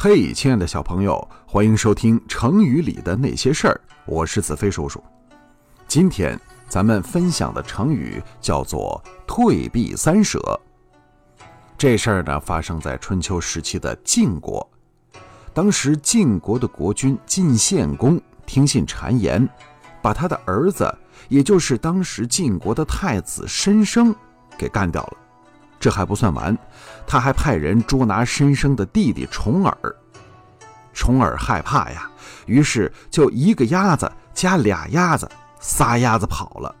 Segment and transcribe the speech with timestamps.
[0.00, 3.80] 嘿，亲爱的小朋友，欢迎收听成语里的那些事儿。
[4.06, 5.02] 我是子飞叔叔。
[5.88, 10.38] 今天咱们分享的成语叫做“退避三舍”。
[11.76, 14.64] 这事儿呢，发生在春秋时期的晋国。
[15.52, 19.48] 当时晋国的国君晋献公听信谗言，
[20.00, 20.96] 把他的儿子，
[21.28, 24.14] 也就是当时晋国的太子申生，
[24.56, 25.16] 给干掉了。
[25.80, 26.56] 这还不算完，
[27.06, 29.96] 他还派人捉拿申生的弟弟重耳。
[30.92, 32.10] 重耳害怕呀，
[32.46, 35.30] 于是就一个鸭子加俩鸭子，
[35.60, 36.74] 仨鸭子跑了。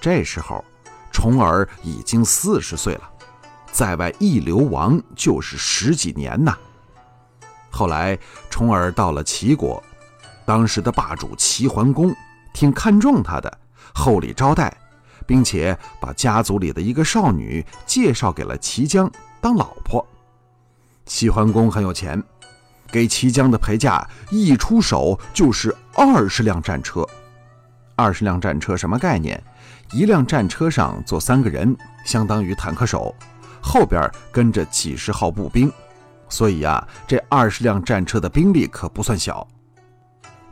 [0.00, 0.64] 这时候，
[1.12, 3.02] 重耳已经四十岁了，
[3.70, 6.56] 在外一流亡就是十几年呐。
[7.70, 8.18] 后来，
[8.48, 9.82] 重耳到了齐国，
[10.46, 12.14] 当时的霸主齐桓公
[12.54, 13.58] 挺看重他的，
[13.94, 14.74] 厚礼招待。
[15.22, 20.06] 并且把家族里的一个少女介绍给了齐姜当老婆。
[21.06, 22.22] 齐桓公很有钱，
[22.90, 27.06] 给齐姜的陪嫁一出手就是二十辆战车。
[27.96, 29.42] 二十辆战车什么概念？
[29.92, 33.14] 一辆战车上坐三个人，相当于坦克手，
[33.60, 35.70] 后边跟着几十号步兵。
[36.28, 39.46] 所以啊，这二十辆战车的兵力可不算小。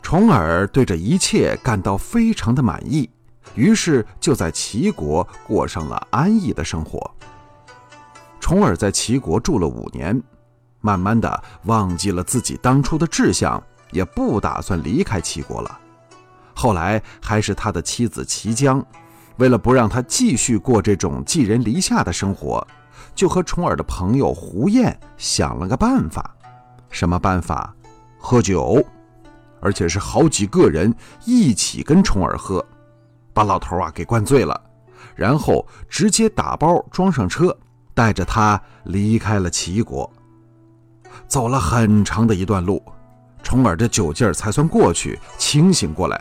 [0.02, 3.08] 重耳对这一切感到非常的满意。
[3.54, 7.10] 于是就在齐国过上了安逸的生活。
[8.38, 10.20] 重耳在齐国住了五年，
[10.80, 15.78] 慢慢的忘记了自己当初的志向，也不打算离开齐国了。
[16.54, 18.84] 后来还是他的妻子齐姜，
[19.36, 22.66] 为了不让他继续过这种寄人篱下的生活，
[23.14, 26.34] 就和重耳的朋友胡彦想了个办法。
[26.90, 27.74] 什么办法？
[28.18, 28.84] 喝酒，
[29.60, 32.64] 而且是好几个人一起跟重耳喝。
[33.32, 34.60] 把老头啊给灌醉了，
[35.14, 37.56] 然后直接打包装上车，
[37.94, 40.10] 带着他离开了齐国。
[41.26, 42.82] 走了很长的一段路，
[43.42, 46.20] 重耳这酒劲儿才算过去，清醒过来，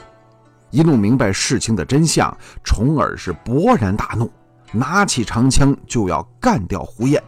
[0.72, 4.32] 一弄明白事情的真相，重耳是勃然大怒，
[4.72, 7.22] 拿起长枪就要干掉胡燕。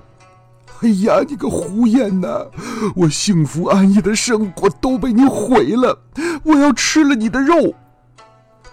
[0.82, 2.48] 哎呀，你个胡燕呐，
[2.96, 5.96] 我幸福安逸的生活都被你毁了，
[6.44, 7.74] 我要吃了你的肉！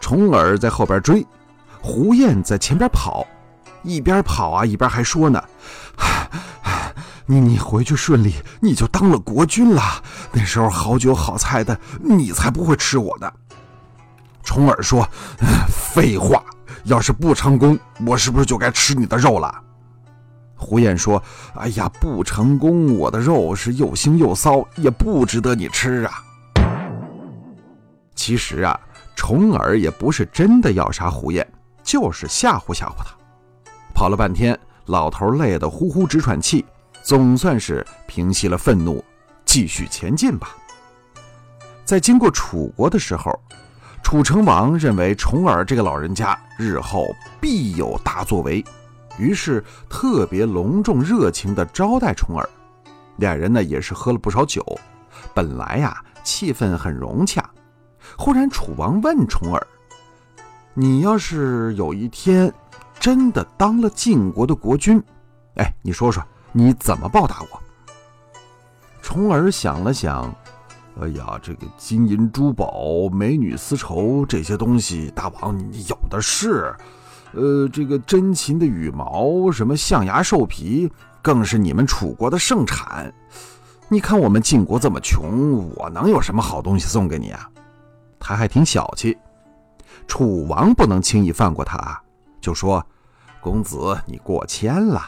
[0.08, 1.22] 重耳在后边追，
[1.82, 3.26] 胡燕在前边跑，
[3.82, 5.44] 一边跑啊一边还说呢
[7.26, 9.82] ：“你你回去顺利，你就当了国君了。
[10.32, 13.30] 那时候好酒好菜的，你才不会吃我的。”
[14.42, 15.06] 重耳说
[15.68, 16.42] ：“废话，
[16.84, 19.54] 要是不成功，我是不是就该吃你的肉了？”
[20.56, 21.22] 胡燕说
[21.54, 26.12] ：“哎呀，不成功，我的肉是又腥又骚，也不值得你吃啊。”
[28.16, 28.80] 其实啊。
[29.18, 31.44] 重耳也不是真的要杀胡彦，
[31.82, 33.06] 就是吓唬吓唬他。
[33.92, 34.56] 跑了半天，
[34.86, 36.64] 老头累得呼呼直喘气，
[37.02, 39.04] 总算是平息了愤怒，
[39.44, 40.56] 继续前进吧。
[41.84, 43.36] 在经过楚国的时候，
[44.04, 48.64] 楚成王认为重耳这个老人家日后必有大作为，
[49.18, 52.48] 于是特别隆重热情地招待重耳。
[53.16, 54.64] 两人呢也是喝了不少酒，
[55.34, 57.44] 本来呀气氛很融洽。
[58.16, 59.66] 忽然，楚王问重耳
[60.74, 62.52] ：“你要是有一天
[62.98, 65.02] 真的当了晋国的国君，
[65.56, 67.60] 哎，你说说你怎么报答我？”
[69.02, 70.34] 重耳想了想
[71.00, 76.74] ：“哎呀，这个金银珠宝、美女丝绸这些东西，大王你有的是。
[77.32, 83.12] 呃，这个珍禽的羽毛，什么象牙兽皮，更是你们楚国的盛产。
[83.88, 87.48] 你看我们晋国这么穷，我能有什么好东西送给你啊？”
[88.20, 89.16] 他还挺小气，
[90.06, 92.00] 楚王不能轻易放过他，
[92.40, 92.84] 就说
[93.40, 95.02] ：“公子，你过谦了。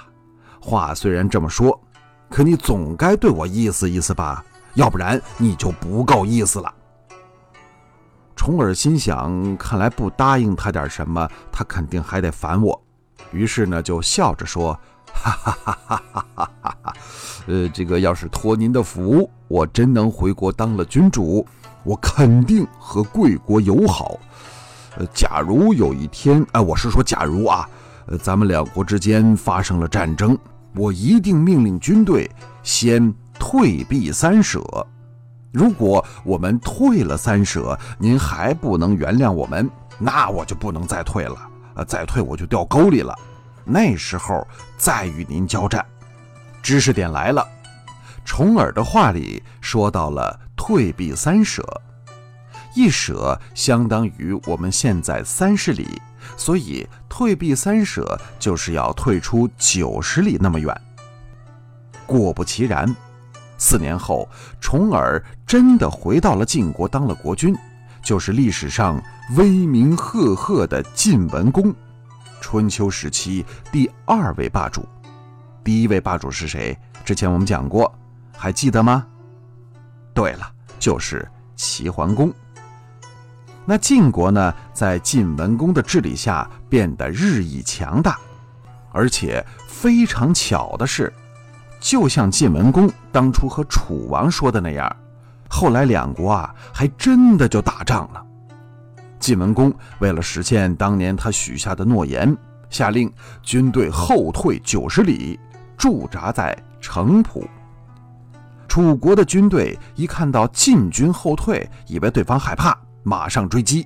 [0.61, 1.79] 话虽然这么说，
[2.29, 4.45] 可你总该对我意思意思吧？
[4.75, 6.73] 要不然你就不够意思了。”
[8.37, 12.81] 重耳心想，看来不答应他点什么，他肯定还得烦我。
[13.33, 14.73] 于是呢，就笑着说
[15.13, 16.95] ：“哈哈哈哈哈哈哈！
[17.47, 21.47] 呃，这个要是托您的福，我真能回国当了君主。”
[21.83, 24.19] 我肯定和贵国友好。
[24.97, 27.69] 呃，假如有一天，哎，我是说，假如啊，
[28.07, 30.37] 呃，咱们两国之间发生了战争，
[30.75, 32.29] 我一定命令军队
[32.63, 34.61] 先退避三舍。
[35.53, 39.69] 如果我们退了三舍，您还不能原谅我们，
[39.99, 41.37] 那我就不能再退了。
[41.75, 43.17] 呃，再退我就掉沟里了。
[43.65, 45.85] 那时候再与您交战。
[46.63, 47.47] 知识点来了，
[48.25, 50.39] 重耳的话里说到了。
[50.63, 51.65] 退避三舍，
[52.77, 56.01] 一舍相当于我们现在三十里，
[56.37, 60.79] 所以退避三舍就是要退出九十里那么远。
[62.07, 62.95] 果不其然，
[63.57, 64.29] 四年后，
[64.61, 67.57] 重耳真的回到了晋国当了国君，
[68.03, 69.03] 就是历史上
[69.39, 71.75] 威名赫赫的晋文公，
[72.43, 74.87] 春秋时期第二位霸主。
[75.65, 76.77] 第一位霸主是谁？
[77.03, 77.93] 之前我们讲过，
[78.41, 79.07] 还记得吗？
[80.15, 82.33] 对了，就是齐桓公。
[83.67, 88.19] 那晋国呢，在晋文公的治理下变得日益强大，
[88.93, 91.13] 而且非常巧的是，
[91.81, 94.97] 就像晋文公当初和楚王说的那样，
[95.47, 98.25] 后来两国啊还真的就打仗了。
[99.19, 102.35] 晋文公为了实现当年他许下的诺言，
[102.71, 103.13] 下令
[103.43, 105.39] 军队后退九十里，
[105.77, 107.47] 驻扎在城濮。
[108.71, 113.85] 楚国的军队一看到晋军后退，以为对方害怕，马上追击。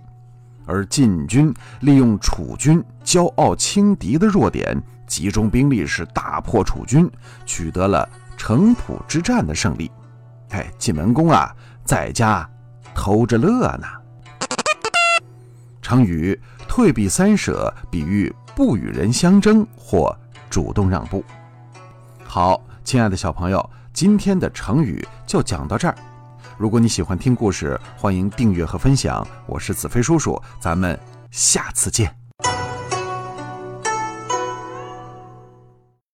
[0.67, 7.11] 而晋军利用楚军骄傲轻敌的弱点，集中兵力是大破楚军，
[7.47, 9.91] 取得了城濮之战的胜利。
[10.51, 11.51] 哎，晋文公啊，
[11.83, 12.47] 在家
[12.95, 13.87] 偷着乐呢。
[15.81, 16.39] 成语
[16.69, 20.15] “退避三舍”比喻不与人相争或
[20.51, 21.25] 主动让步。
[22.23, 23.71] 好，亲爱的小朋友。
[23.95, 25.97] 今天的成语就讲到这儿。
[26.59, 29.25] 如果你喜欢听故事，欢迎订阅和分享。
[29.47, 30.99] 我是子飞叔叔，咱们
[31.31, 32.24] 下次见。